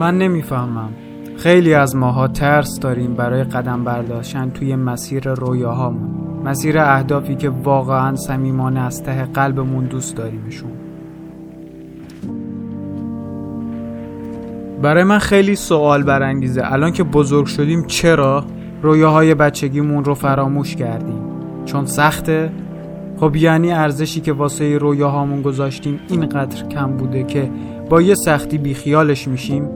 من 0.00 0.18
نمی‌فهمم. 0.18 0.88
خیلی 1.36 1.74
از 1.74 1.96
ماها 1.96 2.28
ترس 2.28 2.78
داریم 2.80 3.14
برای 3.14 3.44
قدم 3.44 3.84
برداشتن 3.84 4.50
توی 4.50 4.76
مسیر 4.76 5.28
رویاهامون. 5.28 6.10
مسیر 6.44 6.78
اهدافی 6.78 7.34
که 7.34 7.48
واقعا 7.48 8.16
صمیمانه 8.16 8.80
از 8.80 9.02
ته 9.02 9.24
قلبمون 9.24 9.84
دوست 9.84 10.16
داریمشون. 10.16 10.70
برای 14.82 15.04
من 15.04 15.18
خیلی 15.18 15.56
سوال 15.56 16.02
برانگیزه. 16.02 16.62
الان 16.64 16.92
که 16.92 17.04
بزرگ 17.04 17.46
شدیم 17.46 17.86
چرا 17.86 18.44
رویاهای 18.82 19.34
بچگیمون 19.34 20.04
رو 20.04 20.14
فراموش 20.14 20.76
کردیم؟ 20.76 21.22
چون 21.64 21.86
سخته؟ 21.86 22.52
خب 23.16 23.36
یعنی 23.36 23.72
ارزشی 23.72 24.20
که 24.20 24.32
واسه 24.32 24.78
رویاهامون 24.78 25.42
گذاشتیم 25.42 26.00
اینقدر 26.08 26.68
کم 26.68 26.96
بوده 26.96 27.24
که 27.24 27.50
با 27.90 28.02
یه 28.02 28.14
سختی 28.14 28.58
بیخیالش 28.58 29.28
میشیم؟ 29.28 29.68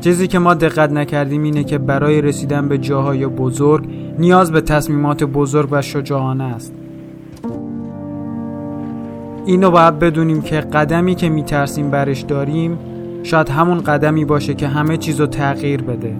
چیزی 0.00 0.28
که 0.28 0.38
ما 0.38 0.54
دقت 0.54 0.92
نکردیم 0.92 1.42
اینه 1.42 1.64
که 1.64 1.78
برای 1.78 2.20
رسیدن 2.20 2.68
به 2.68 2.78
جاهای 2.78 3.26
بزرگ 3.26 3.88
نیاز 4.18 4.52
به 4.52 4.60
تصمیمات 4.60 5.24
بزرگ 5.24 5.68
و 5.72 5.82
شجاعانه 5.82 6.44
است. 6.44 6.74
اینو 9.46 9.70
باید 9.70 9.98
بدونیم 9.98 10.42
که 10.42 10.60
قدمی 10.60 11.14
که 11.14 11.28
میترسیم 11.28 11.90
برش 11.90 12.20
داریم 12.20 12.78
شاید 13.22 13.48
همون 13.48 13.80
قدمی 13.80 14.24
باشه 14.24 14.54
که 14.54 14.68
همه 14.68 14.96
چیز 14.96 15.20
رو 15.20 15.26
تغییر 15.26 15.82
بده. 15.82 16.16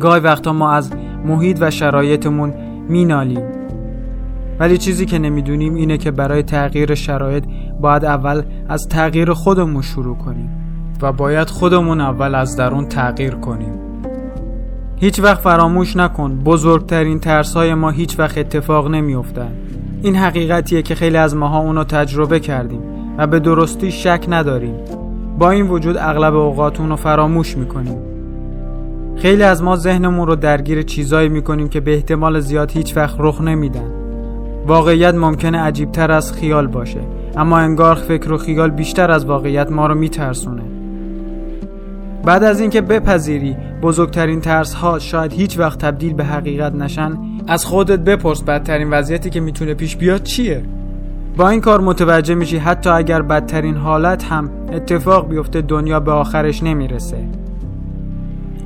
گاهی 0.00 0.20
وقتا 0.20 0.52
ما 0.52 0.72
از 0.72 0.90
محیط 1.24 1.58
و 1.60 1.70
شرایطمون 1.70 2.54
مینالیم. 2.88 3.42
ولی 4.58 4.78
چیزی 4.78 5.06
که 5.06 5.18
نمی‌دونیم 5.18 5.74
اینه 5.74 5.98
که 5.98 6.10
برای 6.10 6.42
تغییر 6.42 6.94
شرایط 6.94 7.44
باید 7.80 8.04
اول 8.04 8.42
از 8.68 8.88
تغییر 8.88 9.32
خودمون 9.32 9.82
شروع 9.82 10.16
کنیم. 10.16 10.67
و 11.02 11.12
باید 11.12 11.50
خودمون 11.50 12.00
اول 12.00 12.34
از 12.34 12.56
درون 12.56 12.86
تغییر 12.86 13.34
کنیم. 13.34 13.72
هیچ 14.96 15.20
وقت 15.20 15.40
فراموش 15.40 15.96
نکن 15.96 16.38
بزرگترین 16.38 17.20
ترس 17.20 17.54
های 17.54 17.74
ما 17.74 17.90
هیچ 17.90 18.18
وقت 18.18 18.38
اتفاق 18.38 18.88
نمیافتند 18.90 19.56
این 20.02 20.16
حقیقتیه 20.16 20.82
که 20.82 20.94
خیلی 20.94 21.16
از 21.16 21.36
ماها 21.36 21.58
اونو 21.58 21.84
تجربه 21.84 22.40
کردیم 22.40 22.80
و 23.18 23.26
به 23.26 23.40
درستی 23.40 23.90
شک 23.90 24.24
نداریم. 24.28 24.74
با 25.38 25.50
این 25.50 25.66
وجود 25.66 25.96
اغلب 25.96 26.34
اوقات 26.34 26.80
اونو 26.80 26.96
فراموش 26.96 27.56
می‌کنیم. 27.56 27.98
خیلی 29.16 29.42
از 29.42 29.62
ما 29.62 29.76
ذهنمون 29.76 30.26
رو 30.26 30.36
درگیر 30.36 30.82
چیزایی 30.82 31.28
می‌کنیم 31.28 31.68
که 31.68 31.80
به 31.80 31.94
احتمال 31.94 32.40
زیاد 32.40 32.70
هیچ 32.70 32.96
وقت 32.96 33.16
رخ 33.18 33.40
نمیدن. 33.40 33.90
واقعیت 34.66 35.14
ممکنه 35.14 35.58
عجیبتر 35.58 36.12
از 36.12 36.32
خیال 36.32 36.66
باشه 36.66 37.00
اما 37.36 37.58
انگار 37.58 37.94
فکر 37.94 38.32
و 38.32 38.38
خیال 38.38 38.70
بیشتر 38.70 39.10
از 39.10 39.24
واقعیت 39.24 39.72
ما 39.72 39.86
رو 39.86 39.94
میترسونه. 39.94 40.62
بعد 42.24 42.44
از 42.44 42.60
اینکه 42.60 42.80
بپذیری 42.80 43.56
بزرگترین 43.82 44.40
ترس 44.40 44.74
ها 44.74 44.98
شاید 44.98 45.32
هیچ 45.32 45.58
وقت 45.58 45.78
تبدیل 45.78 46.14
به 46.14 46.24
حقیقت 46.24 46.74
نشن 46.74 47.18
از 47.46 47.64
خودت 47.64 47.98
بپرس 47.98 48.42
بدترین 48.42 48.90
وضعیتی 48.90 49.30
که 49.30 49.40
می‌تونه 49.40 49.74
پیش 49.74 49.96
بیاد 49.96 50.22
چیه. 50.22 50.62
با 51.36 51.48
این 51.48 51.60
کار 51.60 51.80
متوجه 51.80 52.34
میشی 52.34 52.58
حتی 52.58 52.90
اگر 52.90 53.22
بدترین 53.22 53.76
حالت 53.76 54.24
هم 54.24 54.50
اتفاق 54.72 55.28
بیفته 55.28 55.60
دنیا 55.60 56.00
به 56.00 56.12
آخرش 56.12 56.62
نمی‌رسه. 56.62 57.24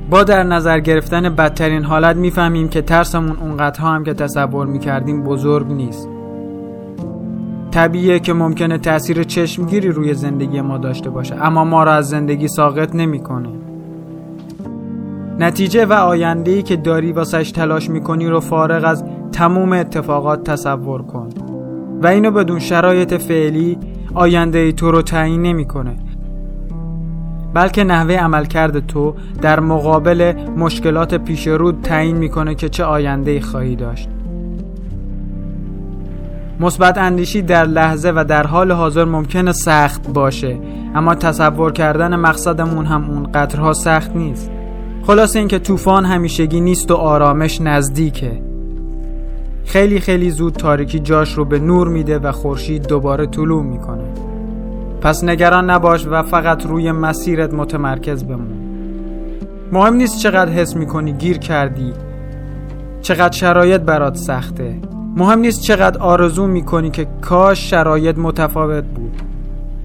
با 0.09 0.23
در 0.23 0.43
نظر 0.43 0.79
گرفتن 0.79 1.29
بدترین 1.29 1.83
حالت 1.83 2.15
می‌فهمیم 2.15 2.67
که 2.67 2.81
ترسمون 2.81 3.37
اونقدرها 3.37 3.89
هم 3.91 4.03
که 4.03 4.13
تصور 4.13 4.67
می‌کردیم 4.67 5.23
بزرگ 5.23 5.67
نیست. 5.67 6.09
طبیعیه 7.73 8.19
که 8.19 8.33
ممکنه 8.33 8.77
تاثیر 8.77 9.23
چشمگیری 9.23 9.89
روی 9.89 10.13
زندگی 10.13 10.61
ما 10.61 10.77
داشته 10.77 11.09
باشه 11.09 11.35
اما 11.35 11.63
ما 11.63 11.83
را 11.83 11.93
از 11.93 12.09
زندگی 12.09 12.47
ساقط 12.47 12.95
نمی‌کنه. 12.95 13.49
نتیجه 15.39 15.85
و 15.85 15.93
آینده‌ای 15.93 16.61
که 16.61 16.75
داری 16.75 17.11
واسش 17.11 17.51
تلاش 17.51 17.89
می‌کنی 17.89 18.27
رو 18.27 18.39
فارغ 18.39 18.85
از 18.85 19.03
تموم 19.31 19.73
اتفاقات 19.73 20.43
تصور 20.43 21.01
کن. 21.01 21.29
و 22.01 22.07
اینو 22.07 22.31
بدون 22.31 22.59
شرایط 22.59 23.13
فعلی 23.13 23.77
آینده 24.13 24.57
ای 24.57 24.73
تو 24.73 24.91
رو 24.91 25.01
تعیین 25.01 25.41
نمی‌کنه. 25.41 25.95
بلکه 27.53 27.83
نحوه 27.83 28.15
عملکرد 28.15 28.87
تو 28.87 29.15
در 29.41 29.59
مقابل 29.59 30.33
مشکلات 30.57 31.15
پیش 31.15 31.47
رو 31.47 31.71
تعیین 31.71 32.17
می‌کنه 32.17 32.55
که 32.55 32.69
چه 32.69 32.83
آینده 32.83 33.31
ای 33.31 33.41
خواهی 33.41 33.75
داشت. 33.75 34.09
مثبت 36.59 36.97
اندیشی 36.97 37.41
در 37.41 37.65
لحظه 37.65 38.11
و 38.15 38.25
در 38.27 38.47
حال 38.47 38.71
حاضر 38.71 39.05
ممکنه 39.05 39.51
سخت 39.51 40.13
باشه 40.13 40.57
اما 40.95 41.15
تصور 41.15 41.71
کردن 41.71 42.15
مقصدمون 42.15 42.85
هم 42.85 43.09
اون 43.09 43.31
قطرها 43.31 43.73
سخت 43.73 44.15
نیست. 44.15 44.51
خلاصه 45.07 45.39
اینکه 45.39 45.59
طوفان 45.59 46.05
همیشگی 46.05 46.61
نیست 46.61 46.91
و 46.91 46.95
آرامش 46.95 47.61
نزدیکه. 47.61 48.41
خیلی 49.65 49.99
خیلی 49.99 50.29
زود 50.29 50.53
تاریکی 50.53 50.99
جاش 50.99 51.33
رو 51.33 51.45
به 51.45 51.59
نور 51.59 51.87
میده 51.87 52.19
و 52.19 52.31
خورشید 52.31 52.87
دوباره 52.87 53.25
طلوع 53.25 53.63
می‌کنه. 53.63 54.03
پس 55.01 55.23
نگران 55.23 55.69
نباش 55.69 56.07
و 56.07 56.23
فقط 56.23 56.65
روی 56.65 56.91
مسیرت 56.91 57.53
متمرکز 57.53 58.23
بمون. 58.23 58.57
مهم 59.71 59.93
نیست 59.93 60.19
چقدر 60.19 60.51
حس 60.51 60.75
می‌کنی 60.75 61.13
گیر 61.13 61.37
کردی 61.37 61.93
چقدر 63.01 63.37
شرایط 63.37 63.81
برات 63.81 64.15
سخته. 64.15 64.92
مهم 65.15 65.39
نیست 65.39 65.61
چقدر 65.61 65.99
آرزو 65.99 66.47
می‌کنی 66.47 66.89
که 66.89 67.07
کاش 67.21 67.69
شرایط 67.69 68.17
متفاوت 68.17 68.83
بود. 68.83 69.21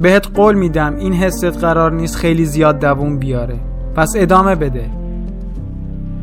بهت 0.00 0.26
قول 0.34 0.54
میدم 0.54 0.96
این 0.96 1.12
حست 1.12 1.44
قرار 1.44 1.92
نیست 1.92 2.16
خیلی 2.16 2.44
زیاد 2.44 2.78
دووم 2.78 3.18
بیاره. 3.18 3.56
پس 3.96 4.12
ادامه 4.16 4.54
بده. 4.54 4.90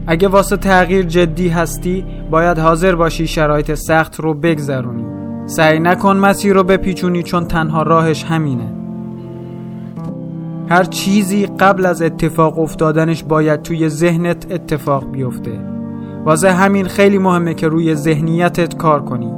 اگه 0.07 0.27
واسه 0.27 0.57
تغییر 0.57 1.05
جدی 1.05 1.47
هستی 1.47 2.05
باید 2.31 2.59
حاضر 2.59 2.95
باشی 2.95 3.27
شرایط 3.27 3.73
سخت 3.73 4.19
رو 4.19 4.33
بگذرونی. 4.33 5.05
سعی 5.45 5.79
نکن 5.79 6.17
مسیر 6.17 6.53
رو 6.53 6.63
بپیچونی 6.63 7.23
چون 7.23 7.45
تنها 7.45 7.83
راهش 7.83 8.23
همینه. 8.23 8.73
هر 10.69 10.83
چیزی 10.83 11.45
قبل 11.45 11.85
از 11.85 12.01
اتفاق 12.01 12.59
افتادنش 12.59 13.23
باید 13.23 13.61
توی 13.61 13.89
ذهنت 13.89 14.51
اتفاق 14.51 15.11
بیفته. 15.11 15.74
واسه 16.25 16.51
همین 16.51 16.85
خیلی 16.85 17.17
مهمه 17.17 17.53
که 17.53 17.67
روی 17.67 17.95
ذهنیتت 17.95 18.77
کار 18.77 19.03
کنی. 19.03 19.33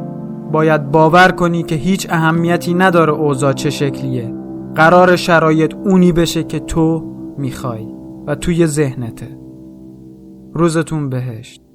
باید 0.51 0.91
باور 0.91 1.31
کنی 1.31 1.63
که 1.63 1.75
هیچ 1.75 2.07
اهمیتی 2.09 2.73
نداره 2.73 3.13
اوضاع 3.13 3.53
چه 3.53 3.69
شکلیه. 3.69 4.33
قرار 4.75 5.15
شرایط 5.15 5.73
اونی 5.75 6.11
بشه 6.11 6.43
که 6.43 6.59
تو 6.59 7.03
می‌خوای 7.37 7.87
و 8.27 8.35
توی 8.35 8.67
ذهنته. 8.67 9.37
روزتون 10.53 11.09
بهشت. 11.09 11.66